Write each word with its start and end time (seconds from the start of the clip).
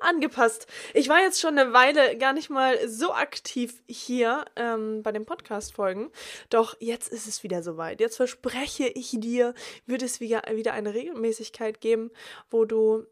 unangepasst. 0.00 0.66
Ich 0.94 1.08
war 1.08 1.20
jetzt 1.20 1.40
schon 1.40 1.58
eine 1.58 1.72
Weile 1.72 2.16
gar 2.18 2.32
nicht 2.32 2.50
mal 2.50 2.88
so 2.88 3.12
aktiv 3.12 3.82
hier 3.88 4.44
ähm, 4.56 5.02
bei 5.02 5.12
den 5.12 5.26
Podcast-Folgen. 5.26 6.10
Doch 6.48 6.76
jetzt 6.80 7.08
ist 7.08 7.26
es 7.26 7.42
wieder 7.42 7.62
soweit. 7.62 8.00
Jetzt 8.00 8.16
verspreche 8.16 8.88
ich 8.88 9.10
dir, 9.18 9.54
wird 9.86 10.02
es 10.02 10.20
wieder, 10.20 10.42
wieder 10.52 10.72
eine 10.72 10.94
Regelmäßigkeit 10.94 11.80
geben, 11.80 12.10
wo 12.50 12.64
du 12.64 13.06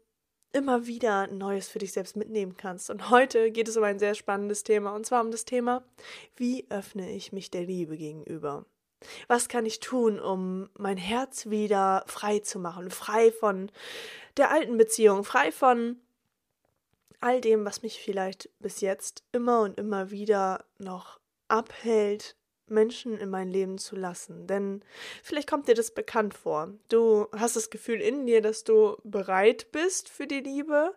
immer 0.51 0.87
wieder 0.87 1.27
Neues 1.27 1.67
für 1.67 1.79
dich 1.79 1.93
selbst 1.93 2.15
mitnehmen 2.15 2.57
kannst. 2.57 2.89
Und 2.89 3.09
heute 3.09 3.51
geht 3.51 3.67
es 3.67 3.77
um 3.77 3.83
ein 3.83 3.99
sehr 3.99 4.15
spannendes 4.15 4.63
Thema. 4.63 4.95
Und 4.95 5.05
zwar 5.05 5.21
um 5.21 5.31
das 5.31 5.45
Thema, 5.45 5.83
wie 6.35 6.65
öffne 6.69 7.11
ich 7.11 7.31
mich 7.31 7.51
der 7.51 7.63
Liebe 7.63 7.97
gegenüber? 7.97 8.65
Was 9.27 9.47
kann 9.47 9.65
ich 9.65 9.79
tun, 9.79 10.19
um 10.19 10.69
mein 10.77 10.97
Herz 10.97 11.49
wieder 11.49 12.03
frei 12.07 12.39
zu 12.39 12.59
machen? 12.59 12.89
Frei 12.89 13.31
von 13.31 13.71
der 14.37 14.51
alten 14.51 14.77
Beziehung, 14.77 15.23
frei 15.23 15.51
von 15.51 15.97
all 17.21 17.41
dem, 17.41 17.65
was 17.65 17.81
mich 17.81 18.01
vielleicht 18.01 18.49
bis 18.59 18.81
jetzt 18.81 19.23
immer 19.31 19.61
und 19.61 19.79
immer 19.79 20.11
wieder 20.11 20.65
noch 20.77 21.19
abhält, 21.47 22.35
Menschen 22.67 23.17
in 23.17 23.29
mein 23.29 23.49
Leben 23.49 23.77
zu 23.77 23.95
lassen. 23.95 24.47
Denn 24.47 24.83
vielleicht 25.23 25.49
kommt 25.49 25.67
dir 25.67 25.75
das 25.75 25.93
bekannt 25.93 26.33
vor. 26.33 26.73
Du 26.87 27.27
hast 27.31 27.55
das 27.55 27.69
Gefühl 27.69 27.99
in 28.01 28.25
dir, 28.25 28.41
dass 28.41 28.63
du 28.63 28.97
bereit 29.03 29.71
bist 29.71 30.09
für 30.09 30.27
die 30.27 30.41
Liebe, 30.41 30.95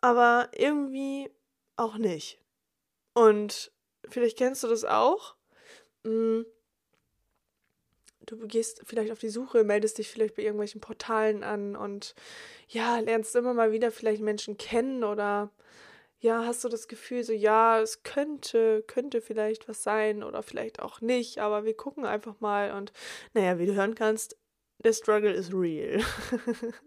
aber 0.00 0.48
irgendwie 0.56 1.30
auch 1.76 1.96
nicht. 1.96 2.40
Und 3.14 3.72
vielleicht 4.08 4.38
kennst 4.38 4.64
du 4.64 4.68
das 4.68 4.84
auch. 4.84 5.36
Hm, 6.04 6.46
du 8.26 8.46
gehst 8.46 8.82
vielleicht 8.84 9.12
auf 9.12 9.18
die 9.18 9.28
Suche, 9.28 9.64
meldest 9.64 9.98
dich 9.98 10.10
vielleicht 10.10 10.36
bei 10.36 10.42
irgendwelchen 10.42 10.80
Portalen 10.80 11.42
an 11.42 11.76
und 11.76 12.14
ja, 12.68 12.98
lernst 12.98 13.36
immer 13.36 13.54
mal 13.54 13.72
wieder 13.72 13.90
vielleicht 13.90 14.22
Menschen 14.22 14.56
kennen 14.56 15.04
oder 15.04 15.50
ja, 16.20 16.46
hast 16.46 16.64
du 16.64 16.68
das 16.70 16.88
Gefühl, 16.88 17.22
so 17.22 17.34
ja, 17.34 17.80
es 17.80 18.02
könnte, 18.02 18.82
könnte 18.86 19.20
vielleicht 19.20 19.68
was 19.68 19.82
sein 19.82 20.22
oder 20.22 20.42
vielleicht 20.42 20.80
auch 20.80 21.02
nicht, 21.02 21.38
aber 21.38 21.64
wir 21.64 21.76
gucken 21.76 22.06
einfach 22.06 22.40
mal 22.40 22.72
und 22.72 22.92
naja, 23.34 23.58
wie 23.58 23.66
du 23.66 23.74
hören 23.74 23.94
kannst, 23.94 24.38
der 24.82 24.94
Struggle 24.94 25.32
is 25.32 25.52
real. 25.52 26.02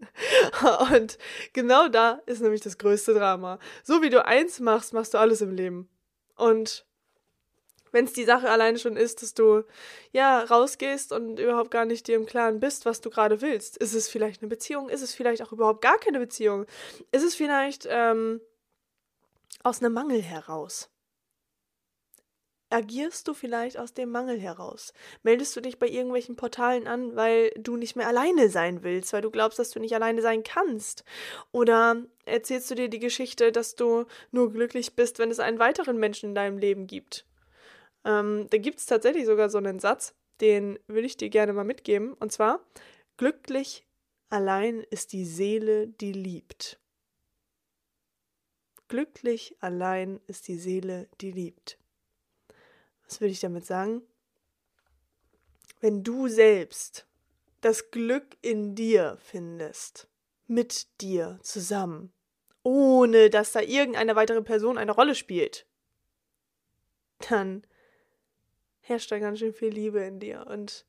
und 0.92 1.18
genau 1.52 1.88
da 1.88 2.20
ist 2.26 2.40
nämlich 2.40 2.62
das 2.62 2.78
größte 2.78 3.14
Drama. 3.14 3.58
So 3.82 4.02
wie 4.02 4.10
du 4.10 4.24
eins 4.24 4.60
machst, 4.60 4.92
machst 4.92 5.14
du 5.14 5.18
alles 5.18 5.40
im 5.40 5.52
Leben. 5.52 5.88
Und 6.36 6.87
wenn 7.92 8.04
es 8.04 8.12
die 8.12 8.24
Sache 8.24 8.50
alleine 8.50 8.78
schon 8.78 8.96
ist, 8.96 9.22
dass 9.22 9.34
du 9.34 9.64
ja 10.12 10.42
rausgehst 10.44 11.12
und 11.12 11.38
überhaupt 11.38 11.70
gar 11.70 11.84
nicht 11.84 12.06
dir 12.06 12.16
im 12.16 12.26
Klaren 12.26 12.60
bist, 12.60 12.86
was 12.86 13.00
du 13.00 13.10
gerade 13.10 13.40
willst. 13.40 13.76
Ist 13.76 13.94
es 13.94 14.08
vielleicht 14.08 14.42
eine 14.42 14.48
Beziehung? 14.48 14.88
Ist 14.88 15.02
es 15.02 15.14
vielleicht 15.14 15.42
auch 15.42 15.52
überhaupt 15.52 15.82
gar 15.82 15.98
keine 15.98 16.18
Beziehung? 16.18 16.66
Ist 17.12 17.24
es 17.24 17.34
vielleicht 17.34 17.86
ähm, 17.90 18.40
aus 19.62 19.82
einem 19.82 19.92
Mangel 19.92 20.22
heraus? 20.22 20.90
Agierst 22.70 23.26
du 23.26 23.32
vielleicht 23.32 23.78
aus 23.78 23.94
dem 23.94 24.10
Mangel 24.10 24.38
heraus? 24.38 24.92
Meldest 25.22 25.56
du 25.56 25.62
dich 25.62 25.78
bei 25.78 25.88
irgendwelchen 25.88 26.36
Portalen 26.36 26.86
an, 26.86 27.16
weil 27.16 27.50
du 27.56 27.76
nicht 27.76 27.96
mehr 27.96 28.06
alleine 28.06 28.50
sein 28.50 28.82
willst, 28.82 29.14
weil 29.14 29.22
du 29.22 29.30
glaubst, 29.30 29.58
dass 29.58 29.70
du 29.70 29.80
nicht 29.80 29.94
alleine 29.94 30.20
sein 30.20 30.42
kannst? 30.42 31.02
Oder 31.50 32.02
erzählst 32.26 32.70
du 32.70 32.74
dir 32.74 32.90
die 32.90 32.98
Geschichte, 32.98 33.52
dass 33.52 33.74
du 33.74 34.04
nur 34.32 34.52
glücklich 34.52 34.96
bist, 34.96 35.18
wenn 35.18 35.30
es 35.30 35.40
einen 35.40 35.58
weiteren 35.58 35.96
Menschen 35.96 36.30
in 36.30 36.34
deinem 36.34 36.58
Leben 36.58 36.86
gibt? 36.86 37.24
Ähm, 38.04 38.46
da 38.50 38.58
gibt 38.58 38.78
es 38.78 38.86
tatsächlich 38.86 39.26
sogar 39.26 39.50
so 39.50 39.58
einen 39.58 39.80
Satz, 39.80 40.14
den 40.40 40.78
will 40.86 41.04
ich 41.04 41.16
dir 41.16 41.30
gerne 41.30 41.52
mal 41.52 41.64
mitgeben. 41.64 42.14
Und 42.14 42.32
zwar, 42.32 42.60
glücklich 43.16 43.86
allein 44.30 44.80
ist 44.90 45.12
die 45.12 45.24
Seele, 45.24 45.88
die 45.88 46.12
liebt. 46.12 46.78
Glücklich 48.88 49.56
allein 49.60 50.20
ist 50.26 50.48
die 50.48 50.56
Seele, 50.56 51.08
die 51.20 51.30
liebt. 51.30 51.78
Was 53.04 53.20
will 53.20 53.30
ich 53.30 53.40
damit 53.40 53.66
sagen? 53.66 54.02
Wenn 55.80 56.02
du 56.02 56.28
selbst 56.28 57.06
das 57.60 57.90
Glück 57.90 58.36
in 58.40 58.74
dir 58.74 59.18
findest, 59.20 60.08
mit 60.46 60.86
dir 61.00 61.38
zusammen, 61.42 62.12
ohne 62.62 63.30
dass 63.30 63.52
da 63.52 63.60
irgendeine 63.60 64.16
weitere 64.16 64.42
Person 64.42 64.78
eine 64.78 64.92
Rolle 64.92 65.14
spielt, 65.14 65.66
dann 67.28 67.62
herrscht 68.88 69.12
da 69.12 69.18
ganz 69.18 69.38
schön 69.38 69.52
viel 69.52 69.68
Liebe 69.68 70.00
in 70.00 70.20
dir. 70.20 70.46
Und 70.48 70.86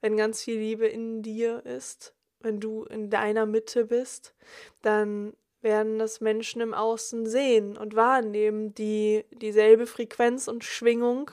wenn 0.00 0.16
ganz 0.16 0.42
viel 0.42 0.58
Liebe 0.58 0.86
in 0.86 1.22
dir 1.22 1.64
ist, 1.64 2.14
wenn 2.40 2.60
du 2.60 2.84
in 2.84 3.10
deiner 3.10 3.46
Mitte 3.46 3.86
bist, 3.86 4.34
dann 4.82 5.34
werden 5.62 5.98
das 5.98 6.20
Menschen 6.20 6.60
im 6.60 6.74
Außen 6.74 7.26
sehen 7.26 7.76
und 7.76 7.96
wahrnehmen, 7.96 8.74
die 8.74 9.24
dieselbe 9.32 9.86
Frequenz 9.86 10.48
und 10.48 10.64
Schwingung 10.64 11.30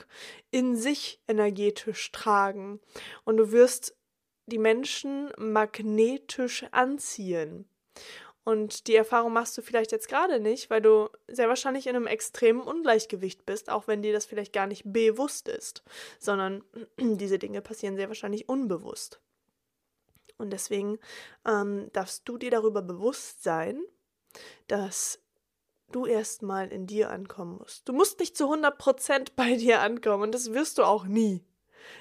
in 0.50 0.76
sich 0.76 1.20
energetisch 1.28 2.10
tragen. 2.10 2.80
Und 3.24 3.36
du 3.36 3.52
wirst 3.52 3.96
die 4.46 4.58
Menschen 4.58 5.30
magnetisch 5.38 6.64
anziehen. 6.72 7.66
Und 8.44 8.88
die 8.88 8.94
Erfahrung 8.94 9.32
machst 9.32 9.56
du 9.56 9.62
vielleicht 9.62 9.90
jetzt 9.90 10.08
gerade 10.08 10.38
nicht, 10.38 10.68
weil 10.68 10.82
du 10.82 11.08
sehr 11.28 11.48
wahrscheinlich 11.48 11.86
in 11.86 11.96
einem 11.96 12.06
extremen 12.06 12.60
Ungleichgewicht 12.60 13.46
bist, 13.46 13.70
auch 13.70 13.88
wenn 13.88 14.02
dir 14.02 14.12
das 14.12 14.26
vielleicht 14.26 14.52
gar 14.52 14.66
nicht 14.66 14.82
bewusst 14.84 15.48
ist, 15.48 15.82
sondern 16.18 16.62
diese 16.98 17.38
Dinge 17.38 17.62
passieren 17.62 17.96
sehr 17.96 18.08
wahrscheinlich 18.08 18.48
unbewusst. 18.48 19.20
Und 20.36 20.50
deswegen 20.50 20.98
ähm, 21.46 21.90
darfst 21.92 22.28
du 22.28 22.36
dir 22.36 22.50
darüber 22.50 22.82
bewusst 22.82 23.42
sein, 23.42 23.82
dass 24.66 25.20
du 25.92 26.06
erstmal 26.06 26.68
in 26.68 26.86
dir 26.86 27.10
ankommen 27.10 27.58
musst. 27.58 27.88
Du 27.88 27.92
musst 27.92 28.18
nicht 28.18 28.36
zu 28.36 28.52
100% 28.52 29.30
bei 29.36 29.56
dir 29.56 29.80
ankommen 29.80 30.24
und 30.24 30.32
das 30.32 30.52
wirst 30.52 30.78
du 30.78 30.82
auch 30.82 31.04
nie. 31.04 31.44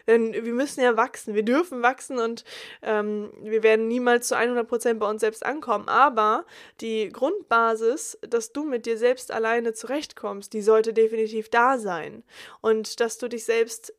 Denn 0.07 0.33
wir 0.33 0.53
müssen 0.53 0.81
ja 0.81 0.97
wachsen, 0.97 1.35
wir 1.35 1.43
dürfen 1.43 1.81
wachsen 1.81 2.19
und 2.19 2.43
ähm, 2.81 3.31
wir 3.41 3.63
werden 3.63 3.87
niemals 3.87 4.27
zu 4.27 4.35
100% 4.35 4.95
bei 4.95 5.09
uns 5.09 5.21
selbst 5.21 5.45
ankommen. 5.45 5.87
Aber 5.87 6.45
die 6.81 7.09
Grundbasis, 7.09 8.17
dass 8.21 8.51
du 8.51 8.63
mit 8.63 8.85
dir 8.85 8.97
selbst 8.97 9.31
alleine 9.31 9.73
zurechtkommst, 9.73 10.53
die 10.53 10.61
sollte 10.61 10.93
definitiv 10.93 11.49
da 11.49 11.77
sein. 11.77 12.23
Und 12.61 12.99
dass 12.99 13.17
du 13.17 13.27
dich 13.27 13.45
selbst 13.45 13.93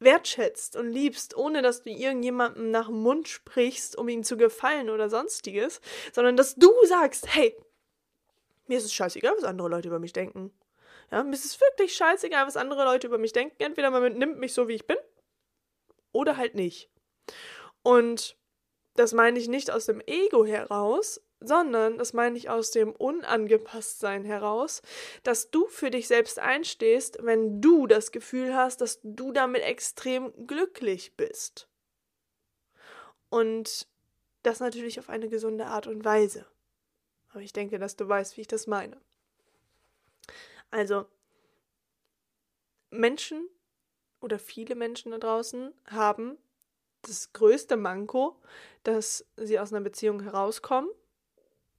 wertschätzt 0.00 0.76
und 0.76 0.90
liebst, 0.90 1.36
ohne 1.36 1.62
dass 1.62 1.82
du 1.82 1.90
irgendjemandem 1.90 2.70
nach 2.70 2.86
dem 2.86 3.00
Mund 3.00 3.28
sprichst, 3.28 3.96
um 3.96 4.08
ihm 4.08 4.22
zu 4.22 4.36
gefallen 4.36 4.90
oder 4.90 5.08
sonstiges, 5.08 5.80
sondern 6.12 6.36
dass 6.36 6.54
du 6.56 6.70
sagst, 6.86 7.26
hey, 7.34 7.56
mir 8.66 8.78
ist 8.78 8.84
es 8.84 8.94
scheißegal, 8.94 9.34
was 9.36 9.44
andere 9.44 9.68
Leute 9.68 9.88
über 9.88 9.98
mich 9.98 10.12
denken. 10.12 10.52
Ja, 11.10 11.22
mir 11.22 11.34
ist 11.34 11.44
es 11.44 11.60
wirklich 11.60 11.94
scheißegal, 11.94 12.46
was 12.46 12.56
andere 12.56 12.84
Leute 12.84 13.06
über 13.06 13.18
mich 13.18 13.32
denken. 13.32 13.62
Entweder 13.62 13.90
man 13.90 14.12
nimmt 14.14 14.38
mich 14.38 14.54
so, 14.54 14.68
wie 14.68 14.74
ich 14.74 14.86
bin, 14.86 14.96
oder 16.14 16.38
halt 16.38 16.54
nicht. 16.54 16.88
Und 17.82 18.38
das 18.94 19.12
meine 19.12 19.38
ich 19.38 19.48
nicht 19.48 19.70
aus 19.70 19.84
dem 19.84 20.00
Ego 20.06 20.46
heraus, 20.46 21.20
sondern 21.40 21.98
das 21.98 22.14
meine 22.14 22.38
ich 22.38 22.48
aus 22.48 22.70
dem 22.70 22.92
Unangepasstsein 22.92 24.24
heraus, 24.24 24.80
dass 25.22 25.50
du 25.50 25.66
für 25.66 25.90
dich 25.90 26.08
selbst 26.08 26.38
einstehst, 26.38 27.18
wenn 27.20 27.60
du 27.60 27.86
das 27.86 28.12
Gefühl 28.12 28.54
hast, 28.54 28.80
dass 28.80 29.00
du 29.02 29.32
damit 29.32 29.62
extrem 29.62 30.32
glücklich 30.46 31.16
bist. 31.16 31.68
Und 33.28 33.88
das 34.42 34.60
natürlich 34.60 34.98
auf 35.00 35.08
eine 35.08 35.28
gesunde 35.28 35.66
Art 35.66 35.86
und 35.86 36.04
Weise. 36.04 36.46
Aber 37.30 37.42
ich 37.42 37.52
denke, 37.52 37.78
dass 37.78 37.96
du 37.96 38.08
weißt, 38.08 38.36
wie 38.36 38.42
ich 38.42 38.46
das 38.46 38.66
meine. 38.66 38.96
Also, 40.70 41.06
Menschen 42.90 43.48
oder 44.24 44.38
viele 44.38 44.74
Menschen 44.74 45.12
da 45.12 45.18
draußen 45.18 45.72
haben 45.86 46.38
das 47.02 47.32
größte 47.34 47.76
Manko, 47.76 48.40
dass 48.82 49.26
sie 49.36 49.58
aus 49.58 49.72
einer 49.72 49.82
Beziehung 49.82 50.22
herauskommen 50.22 50.88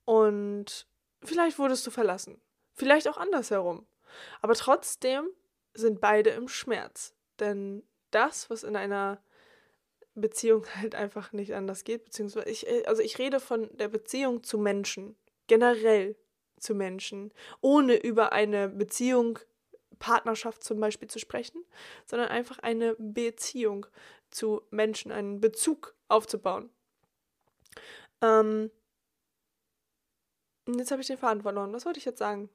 und 0.05 0.87
vielleicht 1.23 1.57
wurdest 1.57 1.85
du 1.87 1.91
verlassen. 1.91 2.39
Vielleicht 2.73 3.07
auch 3.07 3.17
andersherum. 3.17 3.87
Aber 4.41 4.53
trotzdem 4.53 5.27
sind 5.73 5.99
beide 5.99 6.29
im 6.29 6.47
Schmerz. 6.47 7.15
Denn 7.39 7.83
das, 8.11 8.49
was 8.49 8.63
in 8.63 8.75
einer 8.75 9.21
Beziehung 10.13 10.65
halt 10.75 10.95
einfach 10.95 11.33
nicht 11.33 11.53
anders 11.53 11.83
geht, 11.83 12.05
beziehungsweise 12.05 12.49
ich, 12.49 12.87
also 12.87 13.01
ich 13.01 13.17
rede 13.17 13.39
von 13.39 13.75
der 13.77 13.89
Beziehung 13.89 14.43
zu 14.43 14.57
Menschen, 14.57 15.15
generell 15.47 16.15
zu 16.59 16.75
Menschen, 16.75 17.33
ohne 17.61 17.95
über 17.95 18.31
eine 18.31 18.69
Beziehung 18.69 19.39
Partnerschaft 19.99 20.63
zum 20.63 20.79
Beispiel 20.79 21.07
zu 21.07 21.19
sprechen, 21.19 21.63
sondern 22.05 22.29
einfach 22.29 22.59
eine 22.59 22.95
Beziehung 22.97 23.85
zu 24.31 24.61
Menschen, 24.69 25.11
einen 25.11 25.39
Bezug 25.41 25.95
aufzubauen. 26.07 26.69
Ähm, 28.21 28.71
jetzt 30.67 30.91
habe 30.91 31.01
ich 31.01 31.07
den 31.07 31.17
Faden 31.17 31.41
verloren. 31.41 31.73
Was 31.73 31.85
wollte 31.85 31.99
ich 31.99 32.05
jetzt 32.05 32.19
sagen? 32.19 32.49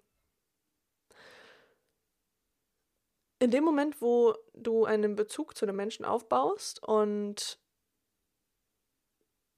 In 3.38 3.50
dem 3.50 3.64
Moment, 3.64 4.02
wo 4.02 4.34
du 4.52 4.84
einen 4.84 5.16
Bezug 5.16 5.56
zu 5.56 5.64
einem 5.64 5.76
Menschen 5.76 6.04
aufbaust 6.04 6.82
und 6.86 7.58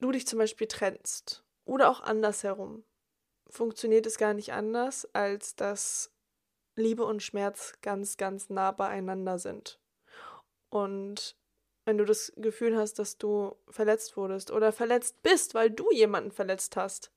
du 0.01 0.13
dich 0.13 0.27
zum 0.27 0.39
Beispiel 0.39 0.69
trennst 0.69 1.45
oder 1.65 1.91
auch 1.91 2.01
andersherum, 2.01 2.85
funktioniert 3.49 4.07
es 4.07 4.19
gar 4.19 4.35
nicht 4.35 4.53
anders, 4.53 5.09
als 5.15 5.57
dass 5.57 6.13
Liebe 6.77 7.05
und 7.05 7.23
Schmerz 7.23 7.75
ganz, 7.83 8.17
ganz 8.17 8.49
nah 8.51 8.71
beieinander 8.73 9.39
sind. 9.39 9.79
Und 10.71 11.37
wenn 11.85 11.99
du 11.99 12.05
das 12.05 12.33
Gefühl 12.37 12.77
hast, 12.77 12.99
dass 12.99 13.19
du 13.19 13.57
verletzt 13.69 14.17
wurdest 14.17 14.51
oder 14.51 14.73
verletzt 14.73 15.23
bist, 15.23 15.55
weil 15.55 15.71
du 15.71 15.91
jemanden 15.93 16.31
verletzt 16.31 16.77
hast, 16.77 17.13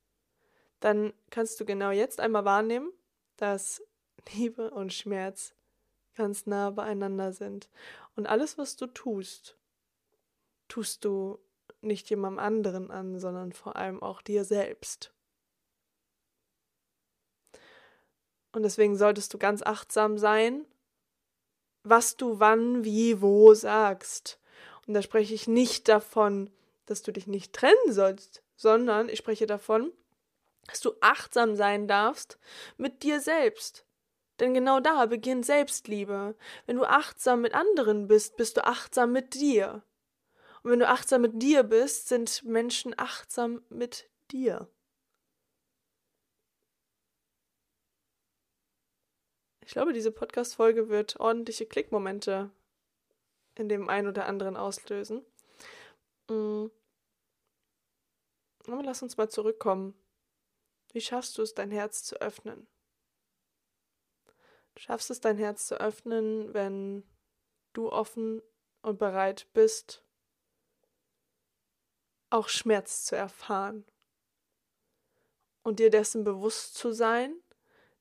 dann 0.79 1.13
kannst 1.29 1.59
du 1.59 1.65
genau 1.65 1.91
jetzt 1.91 2.19
einmal 2.19 2.45
wahrnehmen, 2.45 2.91
dass 3.37 3.81
Liebe 4.33 4.71
und 4.71 4.93
Schmerz 4.93 5.53
ganz 6.15 6.45
nah 6.45 6.69
beieinander 6.69 7.33
sind. 7.33 7.69
Und 8.15 8.27
alles, 8.27 8.57
was 8.57 8.75
du 8.75 8.87
tust, 8.87 9.57
tust 10.67 11.05
du 11.05 11.39
nicht 11.81 12.09
jemandem 12.09 12.39
anderen 12.39 12.91
an, 12.91 13.19
sondern 13.19 13.53
vor 13.53 13.75
allem 13.75 14.01
auch 14.01 14.21
dir 14.21 14.43
selbst. 14.43 15.14
Und 18.55 18.63
deswegen 18.63 18.95
solltest 18.95 19.33
du 19.33 19.37
ganz 19.37 19.61
achtsam 19.61 20.17
sein, 20.17 20.65
was 21.83 22.15
du 22.15 22.39
wann, 22.39 22.85
wie, 22.85 23.21
wo 23.21 23.53
sagst. 23.53 24.39
Und 24.87 24.93
da 24.93 25.01
spreche 25.01 25.33
ich 25.33 25.49
nicht 25.49 25.89
davon, 25.89 26.49
dass 26.85 27.01
du 27.01 27.11
dich 27.11 27.27
nicht 27.27 27.51
trennen 27.51 27.91
sollst, 27.91 28.43
sondern 28.55 29.09
ich 29.09 29.19
spreche 29.19 29.45
davon, 29.45 29.91
dass 30.67 30.79
du 30.79 30.93
achtsam 31.01 31.57
sein 31.57 31.89
darfst 31.89 32.39
mit 32.77 33.03
dir 33.03 33.19
selbst. 33.19 33.85
Denn 34.39 34.53
genau 34.53 34.79
da 34.79 35.05
beginnt 35.05 35.45
Selbstliebe. 35.45 36.33
Wenn 36.65 36.77
du 36.77 36.85
achtsam 36.85 37.41
mit 37.41 37.53
anderen 37.53 38.07
bist, 38.07 38.37
bist 38.37 38.55
du 38.55 38.65
achtsam 38.65 39.11
mit 39.11 39.33
dir. 39.33 39.83
Und 40.63 40.71
wenn 40.71 40.79
du 40.79 40.87
achtsam 40.87 41.23
mit 41.23 41.41
dir 41.41 41.63
bist, 41.63 42.07
sind 42.07 42.41
Menschen 42.45 42.97
achtsam 42.97 43.63
mit 43.67 44.09
dir. 44.31 44.69
Ich 49.65 49.71
glaube, 49.71 49.93
diese 49.93 50.11
Podcast-Folge 50.11 50.89
wird 50.89 51.19
ordentliche 51.19 51.65
Klickmomente 51.65 52.51
in 53.55 53.67
dem 53.67 53.89
einen 53.89 54.07
oder 54.07 54.27
anderen 54.27 54.57
auslösen. 54.57 55.25
Mm. 56.29 56.67
Aber 58.67 58.83
lass 58.83 59.01
uns 59.01 59.17
mal 59.17 59.29
zurückkommen. 59.29 59.95
Wie 60.93 61.01
schaffst 61.01 61.37
du 61.37 61.41
es, 61.41 61.55
dein 61.55 61.71
Herz 61.71 62.03
zu 62.03 62.21
öffnen? 62.21 62.67
Du 64.75 64.81
schaffst 64.81 65.09
es, 65.09 65.19
dein 65.19 65.37
Herz 65.37 65.67
zu 65.67 65.79
öffnen, 65.79 66.53
wenn 66.53 67.03
du 67.73 67.91
offen 67.91 68.41
und 68.81 68.99
bereit 68.99 69.47
bist, 69.53 70.03
auch 72.29 72.49
Schmerz 72.49 73.05
zu 73.05 73.15
erfahren 73.15 73.85
und 75.63 75.79
dir 75.79 75.89
dessen 75.89 76.23
bewusst 76.23 76.75
zu 76.75 76.91
sein, 76.91 77.41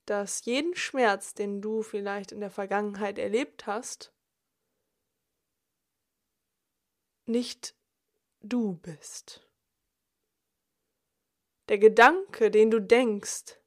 dass 0.07 0.45
jeden 0.45 0.75
Schmerz, 0.75 1.35
den 1.35 1.61
du 1.61 1.83
vielleicht 1.83 2.33
in 2.33 2.41
der 2.41 2.51
Vergangenheit 2.51 3.19
erlebt 3.19 3.67
hast, 3.67 4.13
nicht 7.27 7.75
du 8.41 8.75
bist. 8.75 9.47
Der 11.69 11.79
Gedanke, 11.79 12.51
den 12.51 12.71
du 12.71 12.81
denkst, 12.81 13.59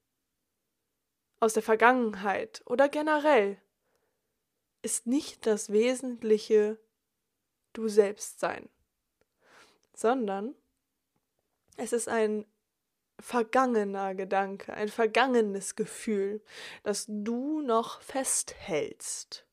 aus 1.39 1.53
der 1.53 1.63
Vergangenheit 1.63 2.61
oder 2.65 2.89
generell, 2.89 3.61
ist 4.81 5.07
nicht 5.07 5.45
das 5.45 5.71
wesentliche 5.71 6.79
Du 7.73 7.87
selbst 7.89 8.39
sein, 8.39 8.69
sondern 9.93 10.55
es 11.75 11.93
ist 11.93 12.07
ein 12.07 12.43
vergangener 13.19 14.15
Gedanke, 14.15 14.73
ein 14.73 14.89
vergangenes 14.89 15.75
Gefühl, 15.75 16.41
das 16.83 17.05
du 17.07 17.61
noch 17.61 18.01
festhältst. 18.01 19.45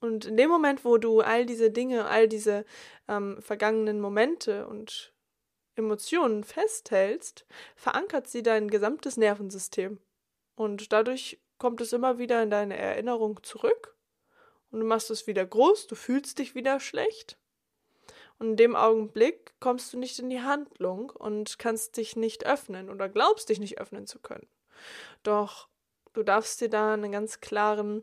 Und 0.00 0.24
in 0.24 0.36
dem 0.36 0.50
Moment, 0.50 0.84
wo 0.84 0.98
du 0.98 1.20
all 1.20 1.46
diese 1.46 1.70
Dinge, 1.70 2.06
all 2.06 2.28
diese 2.28 2.64
ähm, 3.08 3.40
vergangenen 3.40 4.00
Momente 4.00 4.66
und 4.66 5.12
Emotionen 5.74 6.44
festhältst, 6.44 7.46
verankert 7.74 8.28
sie 8.28 8.42
dein 8.42 8.68
gesamtes 8.68 9.16
Nervensystem. 9.16 9.98
Und 10.54 10.92
dadurch 10.92 11.40
kommt 11.58 11.80
es 11.80 11.92
immer 11.92 12.18
wieder 12.18 12.42
in 12.42 12.50
deine 12.50 12.76
Erinnerung 12.76 13.42
zurück. 13.42 13.96
Und 14.70 14.80
du 14.80 14.86
machst 14.86 15.10
es 15.10 15.26
wieder 15.26 15.44
groß, 15.44 15.86
du 15.86 15.94
fühlst 15.94 16.38
dich 16.38 16.54
wieder 16.54 16.80
schlecht. 16.80 17.38
Und 18.38 18.50
in 18.50 18.56
dem 18.56 18.76
Augenblick 18.76 19.52
kommst 19.60 19.92
du 19.92 19.98
nicht 19.98 20.18
in 20.18 20.30
die 20.30 20.42
Handlung 20.42 21.10
und 21.10 21.58
kannst 21.58 21.96
dich 21.96 22.16
nicht 22.16 22.46
öffnen 22.46 22.90
oder 22.90 23.08
glaubst 23.08 23.48
dich 23.48 23.60
nicht 23.60 23.78
öffnen 23.78 24.06
zu 24.06 24.18
können. 24.18 24.46
Doch 25.22 25.68
du 26.12 26.22
darfst 26.22 26.60
dir 26.60 26.68
da 26.68 26.94
einen 26.94 27.12
ganz 27.12 27.40
klaren 27.40 28.02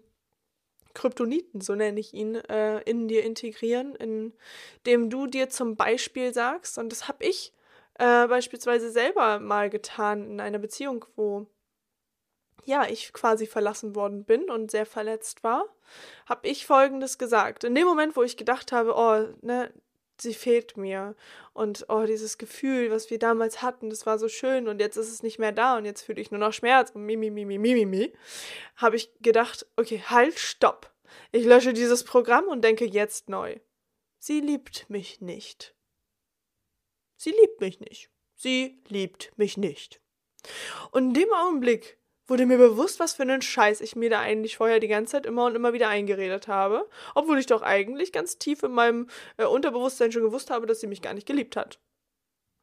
Kryptoniten, 0.94 1.62
so 1.62 1.75
nenne 1.75 2.00
ich 2.00 2.13
ihn, 2.13 2.35
äh, 2.35 2.81
in 2.81 3.07
dir 3.07 3.24
integrieren, 3.24 3.95
indem 3.95 5.09
du 5.09 5.27
dir 5.27 5.50
zum 5.50 5.75
Beispiel 5.75 6.33
sagst, 6.33 6.77
und 6.77 6.91
das 6.91 7.07
habe 7.07 7.24
ich 7.25 7.51
äh, 7.95 8.27
beispielsweise 8.27 8.91
selber 8.91 9.39
mal 9.39 9.69
getan 9.69 10.24
in 10.25 10.39
einer 10.39 10.59
Beziehung, 10.59 11.06
wo 11.15 11.47
ja, 12.65 12.88
ich 12.88 13.12
quasi 13.12 13.45
verlassen 13.45 13.95
worden 13.95 14.24
bin 14.24 14.50
und 14.50 14.71
sehr 14.71 14.86
verletzt 14.86 15.44
war, 15.44 15.65
habe 16.27 16.47
ich 16.47 16.65
folgendes 16.65 17.18
gesagt. 17.18 17.63
In 17.65 17.75
dem 17.75 17.86
Moment, 17.86 18.15
wo 18.15 18.24
ich 18.24 18.38
gedacht 18.38 18.71
habe, 18.71 18.94
oh, 18.95 19.36
ne, 19.41 19.71
sie 20.21 20.33
fehlt 20.33 20.77
mir. 20.77 21.15
Und 21.54 21.86
oh, 21.89 22.06
dieses 22.06 22.38
Gefühl, 22.38 22.92
was 22.92 23.10
wir 23.10 23.19
damals 23.19 23.62
hatten, 23.62 23.89
das 23.89 24.06
war 24.06 24.18
so 24.18 24.27
schön 24.27 24.68
und 24.68 24.80
jetzt 24.80 24.98
ist 24.98 25.12
es 25.12 25.24
nicht 25.24 25.39
mehr 25.39 25.51
da 25.51 25.77
und 25.77 25.86
jetzt 25.86 26.01
fühle 26.01 26.21
ich 26.21 26.31
nur 26.31 26.39
noch 26.39 26.54
Schmerz 26.54 26.92
und 26.92 27.06
mi, 27.06 27.15
mi, 27.18 27.30
mi, 27.30 27.45
mi, 27.45 27.57
mi, 27.57 27.74
mi, 27.74 27.86
mi, 27.86 28.13
habe 28.75 28.95
ich 28.95 29.12
gedacht, 29.21 29.65
okay, 29.75 30.01
halt, 30.07 30.39
stopp. 30.39 30.92
Ich 31.31 31.45
lösche 31.45 31.74
dieses 31.74 32.04
Programm 32.04 32.48
und 32.48 32.63
denke 32.63 32.86
jetzt 32.86 33.30
neu. 33.30 33.60
Sie 34.19 34.39
liebt 34.39 34.89
mich 34.89 35.22
nicht. 35.22 35.75
Sie 37.17 37.32
liebt 37.32 37.62
mich 37.62 37.79
nicht. 37.79 38.10
Sie 38.36 38.82
liebt 38.88 39.32
mich 39.38 39.58
nicht. 39.58 40.01
Und 40.91 41.10
in 41.10 41.13
dem 41.13 41.34
Augenblick 41.34 42.00
wurde 42.27 42.46
mir 42.46 42.58
bewusst, 42.58 43.00
was 43.00 43.13
für 43.13 43.24
einen 43.24 43.42
Scheiß 43.42 43.82
ich 43.82 43.96
mir 43.96 44.10
da 44.10 44.20
eigentlich 44.20 44.58
vorher 44.58 44.80
die 44.80 44.88
ganze 44.88 45.13
Zeit 45.13 45.25
immer 45.25 45.46
und 45.46 45.56
immer 45.56 45.74
wieder 45.74 45.89
eingeredet 45.89 46.48
habe, 46.48 46.88
obwohl 47.15 47.39
ich 47.39 47.46
doch 47.46 47.62
eigentlich 47.62 48.12
ganz 48.12 48.38
tief 48.38 48.63
in 48.63 48.72
meinem 48.72 49.08
äh, 49.38 49.46
Unterbewusstsein 49.46 50.12
schon 50.12 50.24
gewusst 50.24 50.50
habe, 50.50 50.65
dass 50.65 50.80
sie 50.80 50.88
mich 50.88 51.01
gar 51.01 51.13
nicht 51.13 51.27
geliebt 51.27 51.56
hat. 51.56 51.80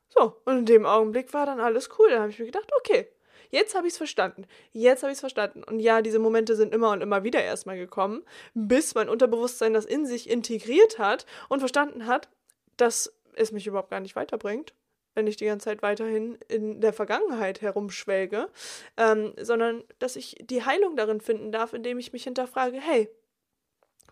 So, 0.08 0.40
und 0.44 0.58
in 0.58 0.66
dem 0.66 0.86
Augenblick 0.86 1.32
war 1.34 1.46
dann 1.46 1.60
alles 1.60 1.88
cool. 1.98 2.10
Da 2.10 2.20
habe 2.20 2.30
ich 2.30 2.38
mir 2.38 2.46
gedacht, 2.46 2.70
okay, 2.78 3.08
jetzt 3.50 3.74
habe 3.74 3.86
ich 3.86 3.92
es 3.92 3.98
verstanden. 3.98 4.46
Jetzt 4.72 5.02
habe 5.02 5.12
ich 5.12 5.16
es 5.16 5.20
verstanden. 5.20 5.62
Und 5.62 5.78
ja, 5.78 6.02
diese 6.02 6.18
Momente 6.18 6.56
sind 6.56 6.74
immer 6.74 6.90
und 6.90 7.00
immer 7.00 7.22
wieder 7.22 7.42
erstmal 7.42 7.76
gekommen, 7.76 8.24
bis 8.54 8.94
mein 8.94 9.08
Unterbewusstsein 9.08 9.72
das 9.72 9.84
in 9.84 10.06
sich 10.06 10.28
integriert 10.28 10.98
hat 10.98 11.26
und 11.48 11.60
verstanden 11.60 12.06
hat, 12.06 12.28
dass 12.76 13.14
es 13.34 13.52
mich 13.52 13.66
überhaupt 13.66 13.90
gar 13.90 14.00
nicht 14.00 14.16
weiterbringt 14.16 14.74
wenn 15.20 15.26
ich 15.26 15.36
die 15.36 15.44
ganze 15.44 15.64
Zeit 15.64 15.82
weiterhin 15.82 16.38
in 16.48 16.80
der 16.80 16.94
Vergangenheit 16.94 17.60
herumschwelge, 17.60 18.48
ähm, 18.96 19.34
sondern 19.38 19.84
dass 19.98 20.16
ich 20.16 20.36
die 20.40 20.64
Heilung 20.64 20.96
darin 20.96 21.20
finden 21.20 21.52
darf, 21.52 21.74
indem 21.74 21.98
ich 21.98 22.14
mich 22.14 22.24
hinterfrage, 22.24 22.80
hey, 22.80 23.10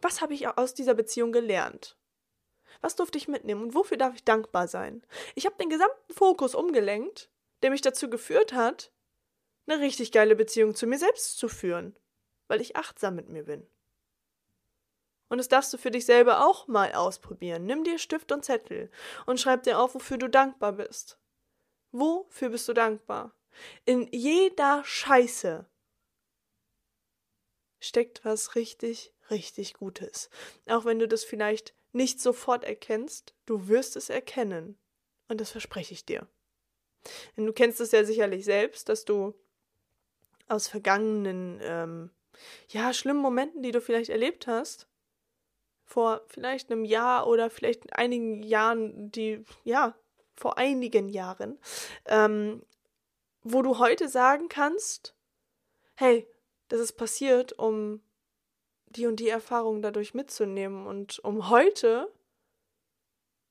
was 0.02 0.20
habe 0.20 0.34
ich 0.34 0.46
aus 0.46 0.74
dieser 0.74 0.92
Beziehung 0.92 1.32
gelernt? 1.32 1.96
Was 2.82 2.94
durfte 2.94 3.16
ich 3.16 3.26
mitnehmen 3.26 3.62
und 3.62 3.74
wofür 3.74 3.96
darf 3.96 4.14
ich 4.14 4.24
dankbar 4.24 4.68
sein? 4.68 5.02
Ich 5.34 5.46
habe 5.46 5.56
den 5.58 5.70
gesamten 5.70 6.12
Fokus 6.12 6.54
umgelenkt, 6.54 7.30
der 7.62 7.70
mich 7.70 7.80
dazu 7.80 8.10
geführt 8.10 8.52
hat, 8.52 8.92
eine 9.66 9.80
richtig 9.80 10.12
geile 10.12 10.36
Beziehung 10.36 10.74
zu 10.74 10.86
mir 10.86 10.98
selbst 10.98 11.38
zu 11.38 11.48
führen, 11.48 11.96
weil 12.48 12.60
ich 12.60 12.76
achtsam 12.76 13.16
mit 13.16 13.30
mir 13.30 13.44
bin. 13.44 13.66
Und 15.28 15.38
das 15.38 15.48
darfst 15.48 15.72
du 15.72 15.78
für 15.78 15.90
dich 15.90 16.06
selber 16.06 16.46
auch 16.46 16.68
mal 16.68 16.92
ausprobieren. 16.92 17.66
Nimm 17.66 17.84
dir 17.84 17.98
Stift 17.98 18.32
und 18.32 18.44
Zettel 18.44 18.90
und 19.26 19.40
schreib 19.40 19.62
dir 19.62 19.78
auf, 19.78 19.94
wofür 19.94 20.16
du 20.16 20.28
dankbar 20.28 20.72
bist. 20.72 21.18
Wofür 21.92 22.50
bist 22.50 22.68
du 22.68 22.72
dankbar? 22.72 23.34
In 23.84 24.08
jeder 24.10 24.82
Scheiße 24.84 25.66
steckt 27.80 28.24
was 28.24 28.54
richtig, 28.54 29.12
richtig 29.30 29.74
Gutes. 29.74 30.30
Auch 30.66 30.84
wenn 30.84 30.98
du 30.98 31.08
das 31.08 31.24
vielleicht 31.24 31.74
nicht 31.92 32.20
sofort 32.20 32.64
erkennst, 32.64 33.34
du 33.46 33.68
wirst 33.68 33.96
es 33.96 34.10
erkennen. 34.10 34.78
Und 35.28 35.40
das 35.40 35.50
verspreche 35.50 35.92
ich 35.92 36.06
dir. 36.06 36.26
Denn 37.36 37.46
du 37.46 37.52
kennst 37.52 37.80
es 37.80 37.92
ja 37.92 38.04
sicherlich 38.04 38.44
selbst, 38.44 38.88
dass 38.88 39.04
du 39.04 39.34
aus 40.48 40.68
vergangenen 40.68 41.60
ähm, 41.62 42.10
ja, 42.68 42.92
schlimmen 42.92 43.20
Momenten, 43.20 43.62
die 43.62 43.72
du 43.72 43.80
vielleicht 43.80 44.10
erlebt 44.10 44.46
hast, 44.46 44.87
vor 45.88 46.22
vielleicht 46.28 46.70
einem 46.70 46.84
Jahr 46.84 47.26
oder 47.26 47.50
vielleicht 47.50 47.96
einigen 47.96 48.42
Jahren, 48.42 49.10
die, 49.10 49.44
ja, 49.64 49.94
vor 50.36 50.58
einigen 50.58 51.08
Jahren, 51.08 51.58
ähm, 52.04 52.62
wo 53.42 53.62
du 53.62 53.78
heute 53.78 54.08
sagen 54.08 54.48
kannst, 54.48 55.16
hey, 55.96 56.28
das 56.68 56.80
ist 56.80 56.92
passiert, 56.92 57.58
um 57.58 58.02
die 58.86 59.06
und 59.06 59.16
die 59.16 59.30
Erfahrung 59.30 59.80
dadurch 59.82 60.14
mitzunehmen 60.14 60.86
und 60.86 61.18
um 61.20 61.48
heute 61.48 62.12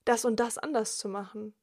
das 0.06 0.24
und 0.24 0.40
das 0.40 0.58
anders 0.58 0.98
zu 0.98 1.10
machen. 1.10 1.54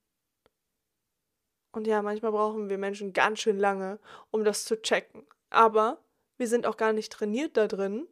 Und 1.73 1.87
ja, 1.87 2.03
manchmal 2.03 2.33
brauchen 2.33 2.69
wir 2.69 2.79
Menschen 2.79 3.13
ganz 3.13 3.41
schön 3.41 3.59
lange, 3.59 3.99
um 4.31 4.45
das 4.45 4.65
zu 4.65 4.81
checken. 4.81 5.27
Aber 5.51 5.99
wir 6.37 6.49
sind 6.49 6.67
auch 6.67 6.77
gar 6.77 6.93
nicht 6.93 7.13
trainiert 7.13 7.57
da 7.57 7.67
drin, 7.67 8.07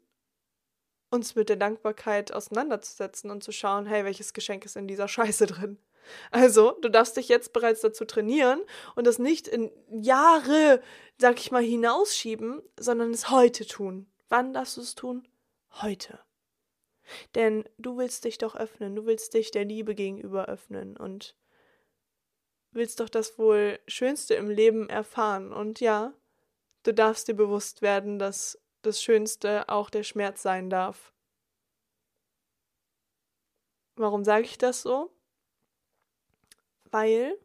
uns 1.12 1.34
mit 1.34 1.50
der 1.50 1.56
Dankbarkeit 1.56 2.32
auseinanderzusetzen 2.32 3.30
und 3.30 3.44
zu 3.44 3.52
schauen, 3.52 3.86
hey, 3.86 4.04
welches 4.04 4.32
Geschenk 4.32 4.64
ist 4.64 4.76
in 4.76 4.88
dieser 4.88 5.08
Scheiße 5.08 5.46
drin? 5.46 5.78
Also, 6.30 6.72
du 6.80 6.88
darfst 6.88 7.16
dich 7.16 7.28
jetzt 7.28 7.52
bereits 7.52 7.82
dazu 7.82 8.04
trainieren 8.04 8.60
und 8.96 9.06
das 9.06 9.18
nicht 9.18 9.46
in 9.46 9.70
Jahre, 9.90 10.82
sag 11.18 11.38
ich 11.38 11.52
mal, 11.52 11.62
hinausschieben, 11.62 12.62
sondern 12.80 13.12
es 13.12 13.30
heute 13.30 13.66
tun. 13.66 14.10
Wann 14.28 14.52
darfst 14.52 14.78
du 14.78 14.80
es 14.80 14.94
tun? 14.94 15.28
Heute. 15.80 16.18
Denn 17.34 17.68
du 17.78 17.98
willst 17.98 18.24
dich 18.24 18.38
doch 18.38 18.56
öffnen, 18.56 18.96
du 18.96 19.04
willst 19.04 19.34
dich 19.34 19.50
der 19.50 19.64
Liebe 19.64 19.94
gegenüber 19.94 20.46
öffnen 20.46 20.96
und 20.96 21.36
willst 22.70 23.00
doch 23.00 23.10
das 23.10 23.38
wohl 23.38 23.78
Schönste 23.86 24.34
im 24.34 24.48
Leben 24.48 24.88
erfahren. 24.88 25.52
Und 25.52 25.80
ja, 25.80 26.14
du 26.84 26.94
darfst 26.94 27.28
dir 27.28 27.34
bewusst 27.34 27.82
werden, 27.82 28.18
dass 28.18 28.58
das 28.82 29.02
Schönste 29.02 29.68
auch 29.68 29.90
der 29.90 30.02
Schmerz 30.02 30.42
sein 30.42 30.70
darf. 30.70 31.12
Warum 33.96 34.24
sage 34.24 34.44
ich 34.44 34.58
das 34.58 34.82
so? 34.82 35.12
Weil 36.90 37.38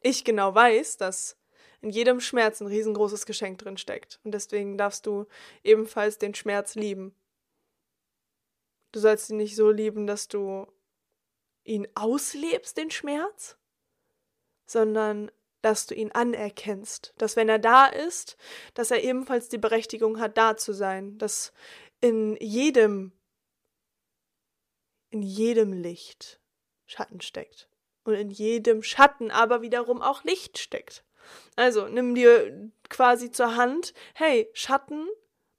ich 0.00 0.24
genau 0.24 0.54
weiß, 0.54 0.96
dass 0.96 1.36
in 1.80 1.90
jedem 1.90 2.20
Schmerz 2.20 2.60
ein 2.60 2.66
riesengroßes 2.66 3.26
Geschenk 3.26 3.58
drin 3.58 3.76
steckt. 3.76 4.20
Und 4.24 4.32
deswegen 4.32 4.76
darfst 4.76 5.06
du 5.06 5.26
ebenfalls 5.62 6.18
den 6.18 6.34
Schmerz 6.34 6.74
lieben. 6.74 7.14
Du 8.92 9.00
sollst 9.00 9.30
ihn 9.30 9.36
nicht 9.36 9.54
so 9.54 9.70
lieben, 9.70 10.06
dass 10.06 10.28
du 10.28 10.66
ihn 11.64 11.86
auslebst, 11.94 12.76
den 12.76 12.90
Schmerz, 12.90 13.58
sondern 14.66 15.30
dass 15.62 15.86
du 15.86 15.94
ihn 15.94 16.12
anerkennst, 16.12 17.14
dass 17.18 17.36
wenn 17.36 17.48
er 17.48 17.58
da 17.58 17.86
ist, 17.86 18.36
dass 18.74 18.90
er 18.90 19.02
ebenfalls 19.02 19.48
die 19.48 19.58
Berechtigung 19.58 20.20
hat, 20.20 20.38
da 20.38 20.56
zu 20.56 20.72
sein, 20.72 21.18
dass 21.18 21.52
in 22.00 22.36
jedem, 22.40 23.12
in 25.10 25.22
jedem 25.22 25.72
Licht 25.72 26.40
Schatten 26.86 27.20
steckt 27.20 27.68
und 28.04 28.14
in 28.14 28.30
jedem 28.30 28.82
Schatten 28.82 29.30
aber 29.30 29.62
wiederum 29.62 30.00
auch 30.00 30.24
Licht 30.24 30.58
steckt. 30.58 31.04
Also 31.56 31.88
nimm 31.88 32.14
dir 32.14 32.70
quasi 32.88 33.30
zur 33.30 33.56
Hand, 33.56 33.92
hey, 34.14 34.48
Schatten 34.54 35.08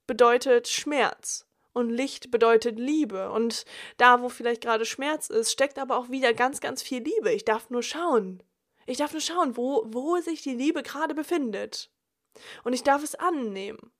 bedeutet 0.06 0.66
Schmerz 0.66 1.46
und 1.72 1.90
Licht 1.90 2.30
bedeutet 2.30 2.78
Liebe. 2.78 3.30
Und 3.30 3.64
da, 3.96 4.22
wo 4.22 4.28
vielleicht 4.28 4.62
gerade 4.62 4.84
Schmerz 4.84 5.28
ist, 5.28 5.52
steckt 5.52 5.78
aber 5.78 5.96
auch 5.96 6.10
wieder 6.10 6.34
ganz, 6.34 6.60
ganz 6.60 6.82
viel 6.82 7.02
Liebe. 7.02 7.32
Ich 7.32 7.44
darf 7.44 7.70
nur 7.70 7.82
schauen. 7.82 8.42
Ich 8.90 8.98
darf 8.98 9.12
nur 9.12 9.20
schauen, 9.20 9.56
wo, 9.56 9.84
wo 9.86 10.18
sich 10.18 10.42
die 10.42 10.54
Liebe 10.54 10.82
gerade 10.82 11.14
befindet. 11.14 11.92
Und 12.64 12.72
ich 12.72 12.82
darf 12.82 13.04
es 13.04 13.14
annehmen. 13.14 13.92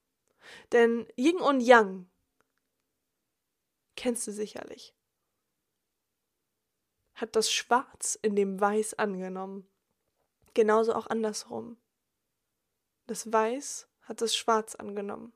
Denn 0.72 1.06
Yin 1.16 1.36
und 1.36 1.60
Yang 1.60 2.10
kennst 3.94 4.26
du 4.26 4.32
sicherlich. 4.32 4.92
Hat 7.14 7.36
das 7.36 7.52
Schwarz 7.52 8.18
in 8.20 8.34
dem 8.34 8.60
Weiß 8.60 8.94
angenommen. 8.94 9.68
Genauso 10.54 10.92
auch 10.94 11.06
andersrum. 11.06 11.76
Das 13.06 13.32
Weiß 13.32 13.88
hat 14.02 14.20
das 14.20 14.34
Schwarz 14.34 14.74
angenommen. 14.74 15.32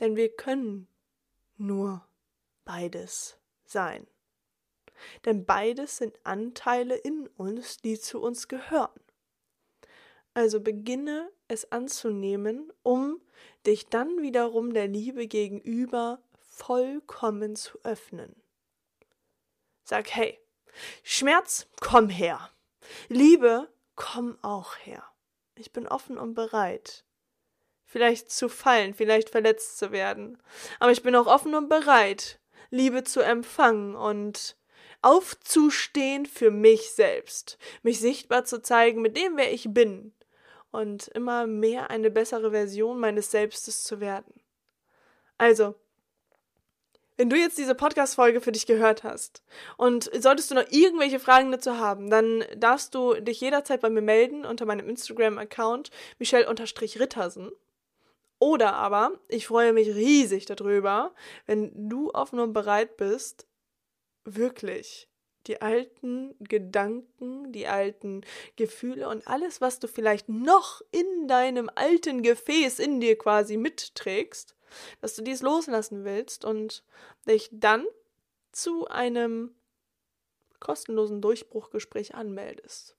Denn 0.00 0.16
wir 0.16 0.34
können 0.34 0.88
nur 1.56 2.04
beides 2.64 3.38
sein. 3.64 4.08
Denn 5.24 5.44
beides 5.44 5.98
sind 5.98 6.18
Anteile 6.24 6.96
in 6.96 7.28
uns, 7.36 7.78
die 7.78 7.98
zu 7.98 8.20
uns 8.20 8.48
gehören. 8.48 9.00
Also 10.34 10.60
beginne 10.60 11.30
es 11.48 11.72
anzunehmen, 11.72 12.72
um 12.82 13.20
dich 13.66 13.88
dann 13.88 14.20
wiederum 14.20 14.74
der 14.74 14.86
Liebe 14.86 15.26
gegenüber 15.26 16.20
vollkommen 16.38 17.56
zu 17.56 17.78
öffnen. 17.84 18.36
Sag, 19.84 20.10
hey, 20.14 20.38
Schmerz, 21.02 21.66
komm 21.80 22.08
her. 22.08 22.50
Liebe, 23.08 23.68
komm 23.94 24.38
auch 24.42 24.76
her. 24.76 25.04
Ich 25.54 25.72
bin 25.72 25.86
offen 25.88 26.18
und 26.18 26.34
bereit. 26.34 27.04
Vielleicht 27.84 28.30
zu 28.30 28.48
fallen, 28.48 28.94
vielleicht 28.94 29.30
verletzt 29.30 29.78
zu 29.78 29.92
werden. 29.92 30.42
Aber 30.80 30.92
ich 30.92 31.02
bin 31.02 31.14
auch 31.14 31.26
offen 31.26 31.54
und 31.54 31.68
bereit, 31.68 32.40
Liebe 32.70 33.04
zu 33.04 33.20
empfangen 33.20 33.94
und 33.94 34.56
aufzustehen 35.06 36.26
für 36.26 36.50
mich 36.50 36.90
selbst, 36.90 37.58
mich 37.84 38.00
sichtbar 38.00 38.44
zu 38.44 38.60
zeigen 38.60 39.02
mit 39.02 39.16
dem, 39.16 39.36
wer 39.36 39.52
ich 39.52 39.68
bin 39.72 40.12
und 40.72 41.06
immer 41.08 41.46
mehr 41.46 41.90
eine 41.90 42.10
bessere 42.10 42.50
Version 42.50 42.98
meines 42.98 43.30
Selbstes 43.30 43.84
zu 43.84 44.00
werden. 44.00 44.34
Also, 45.38 45.76
wenn 47.16 47.30
du 47.30 47.36
jetzt 47.36 47.56
diese 47.56 47.76
Podcast-Folge 47.76 48.40
für 48.40 48.50
dich 48.50 48.66
gehört 48.66 49.04
hast 49.04 49.44
und 49.76 50.10
solltest 50.20 50.50
du 50.50 50.56
noch 50.56 50.66
irgendwelche 50.70 51.20
Fragen 51.20 51.52
dazu 51.52 51.78
haben, 51.78 52.10
dann 52.10 52.44
darfst 52.56 52.92
du 52.96 53.14
dich 53.14 53.40
jederzeit 53.40 53.80
bei 53.80 53.90
mir 53.90 54.02
melden 54.02 54.44
unter 54.44 54.66
meinem 54.66 54.88
Instagram-Account 54.88 55.92
Michelle-Rittersen. 56.18 57.52
Oder 58.40 58.74
aber, 58.74 59.12
ich 59.28 59.46
freue 59.46 59.72
mich 59.72 59.94
riesig 59.94 60.46
darüber, 60.46 61.14
wenn 61.46 61.88
du 61.88 62.10
offen 62.12 62.40
und 62.40 62.52
bereit 62.52 62.96
bist, 62.96 63.46
wirklich 64.26 65.08
die 65.46 65.62
alten 65.62 66.34
Gedanken, 66.40 67.52
die 67.52 67.66
alten 67.66 68.22
Gefühle 68.56 69.08
und 69.08 69.26
alles, 69.28 69.60
was 69.60 69.78
du 69.78 69.86
vielleicht 69.86 70.28
noch 70.28 70.82
in 70.90 71.28
deinem 71.28 71.70
alten 71.74 72.22
Gefäß 72.22 72.78
in 72.80 73.00
dir 73.00 73.16
quasi 73.16 73.56
mitträgst, 73.56 74.56
dass 75.00 75.14
du 75.14 75.22
dies 75.22 75.42
loslassen 75.42 76.04
willst 76.04 76.44
und 76.44 76.84
dich 77.28 77.48
dann 77.52 77.86
zu 78.52 78.88
einem 78.88 79.54
kostenlosen 80.58 81.20
Durchbruchgespräch 81.20 82.14
anmeldest. 82.14 82.96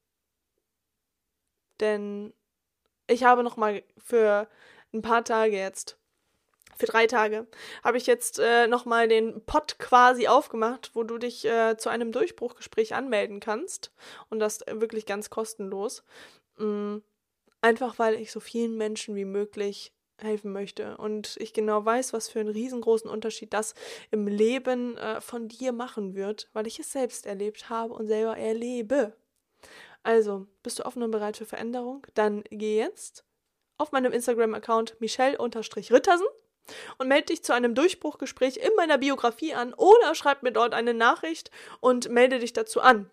Denn 1.80 2.34
ich 3.08 3.24
habe 3.24 3.44
noch 3.44 3.58
mal 3.58 3.84
für 3.98 4.50
ein 4.94 5.02
paar 5.02 5.24
Tage 5.24 5.58
jetzt 5.58 5.98
für 6.78 6.86
drei 6.86 7.08
Tage 7.08 7.48
habe 7.84 7.98
ich 7.98 8.08
jetzt 8.08 8.40
äh, 8.40 8.68
nochmal 8.68 9.08
den 9.08 9.44
Pod 9.46 9.80
quasi 9.80 10.28
aufgemacht, 10.28 10.92
wo 10.94 11.04
du 11.04 11.18
dich 11.18 11.46
äh, 11.46 11.78
zu 11.78 11.90
einem 11.90 12.12
Durchbruchgespräch 12.12 12.96
anmelden 12.96 13.40
kannst. 13.40 13.92
Und 14.30 14.40
das 14.40 14.62
wirklich 14.70 15.06
ganz 15.06 15.30
kostenlos. 15.30 16.04
Mhm. 16.58 17.04
Einfach 17.62 17.98
weil 18.00 18.16
ich 18.16 18.32
so 18.32 18.40
vielen 18.40 18.78
Menschen 18.78 19.16
wie 19.16 19.26
möglich 19.26 19.94
helfen 20.20 20.52
möchte. 20.52 20.98
Und 20.98 21.38
ich 21.40 21.54
genau 21.54 21.84
weiß, 21.84 22.14
was 22.14 22.30
für 22.30 22.40
einen 22.40 22.50
riesengroßen 22.50 23.10
Unterschied 23.10 23.54
das 23.54 23.74
im 24.12 24.28
Leben 24.28 24.98
äh, 24.98 25.22
von 25.22 25.48
dir 25.48 25.72
machen 25.72 26.16
wird, 26.16 26.50
weil 26.54 26.68
ich 26.68 26.80
es 26.80 26.92
selbst 26.92 27.26
erlebt 27.26 27.70
habe 27.70 27.94
und 27.94 28.08
selber 28.08 28.38
erlebe. 28.38 29.14
Also, 30.04 30.48
bist 30.64 30.80
du 30.80 30.86
offen 30.86 31.04
und 31.04 31.12
bereit 31.12 31.38
für 31.38 31.46
Veränderung? 31.46 32.06
Dann 32.14 32.44
geh 32.50 32.78
jetzt 32.78 33.26
auf 33.78 33.92
meinem 33.92 34.12
Instagram-Account 34.12 35.00
Michelle-Rittersen 35.00 36.28
und 36.98 37.08
melde 37.08 37.28
dich 37.28 37.44
zu 37.44 37.54
einem 37.54 37.76
Durchbruchgespräch 37.76 38.58
in 38.58 38.72
meiner 38.76 38.98
Biografie 38.98 39.54
an 39.54 39.74
oder 39.74 40.16
schreib 40.16 40.44
mir 40.44 40.52
dort 40.52 40.74
eine 40.74 40.94
Nachricht 40.94 41.52
und 41.80 42.10
melde 42.10 42.40
dich 42.40 42.54
dazu 42.54 42.82
an. 42.82 43.10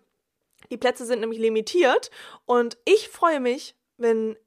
Die 0.71 0.77
Plätze 0.77 1.05
sind 1.05 1.19
nämlich 1.19 1.39
limitiert 1.39 2.09
und 2.45 2.77
ich 2.85 3.09
freue 3.09 3.39
mich, 3.39 3.75
wenn 3.97 4.37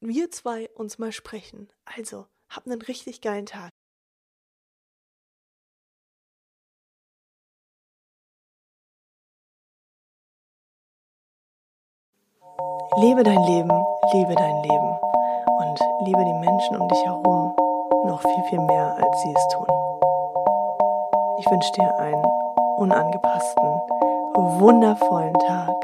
wir 0.00 0.30
zwei 0.30 0.70
uns 0.74 0.98
mal 0.98 1.12
sprechen. 1.12 1.72
Also, 1.84 2.26
hab 2.48 2.66
einen 2.66 2.82
richtig 2.82 3.20
geilen 3.20 3.46
Tag. 3.46 3.70
Lebe 12.96 13.24
dein 13.24 13.42
Leben, 13.42 13.70
liebe 14.12 14.34
dein 14.36 14.62
Leben 14.62 14.98
und 15.58 15.80
liebe 16.06 16.24
die 16.24 16.46
Menschen 16.46 16.76
um 16.76 16.88
dich 16.88 17.04
herum 17.04 17.63
noch 18.04 18.20
viel, 18.22 18.42
viel 18.50 18.60
mehr, 18.60 18.96
als 18.96 19.22
sie 19.22 19.34
es 19.34 19.48
tun. 19.48 19.66
Ich 21.38 21.50
wünsche 21.50 21.72
dir 21.72 21.98
einen 21.98 22.24
unangepassten, 22.76 23.80
wundervollen 24.60 25.34
Tag 25.34 25.74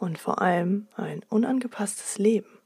und 0.00 0.18
vor 0.18 0.40
allem 0.40 0.88
ein 0.96 1.22
unangepasstes 1.28 2.18
Leben. 2.18 2.57